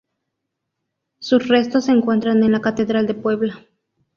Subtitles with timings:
[1.19, 3.63] Sus restos se encuentran en la catedral de Puebla.